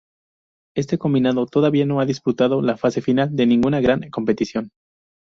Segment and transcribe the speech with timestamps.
[0.75, 4.71] Este combinado todavía no ha disputado la fase final de ninguna gran competición.